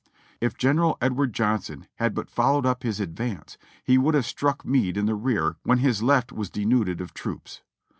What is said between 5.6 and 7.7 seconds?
when his left was denuded of troops.